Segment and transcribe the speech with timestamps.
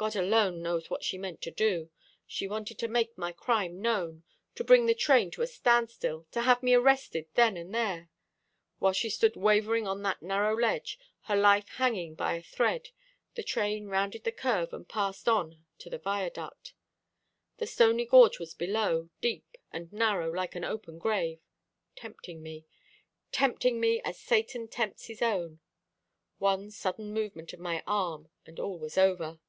[0.00, 1.90] God alone knows what she meant to do.
[2.26, 4.22] She wanted to make my crime known,
[4.54, 8.08] to bring the train to a standstill, to have me arrested then and there.
[8.78, 12.88] While she stood wavering on that narrow ledge, her life hanging by a thread,
[13.34, 16.72] the train rounded the curve and passed on to the viaduct.
[17.58, 21.40] The stony gorge was below, deep and narrow, like an open grave
[21.94, 22.64] tempting me
[23.32, 25.60] tempting me as Satan tempts his own.
[26.38, 29.40] One sudden movement of my arm, and all was over.